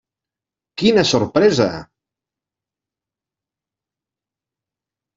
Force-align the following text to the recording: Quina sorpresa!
Quina 0.81 1.03
sorpresa! 1.09 1.69